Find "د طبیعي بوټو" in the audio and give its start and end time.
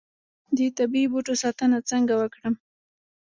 0.57-1.33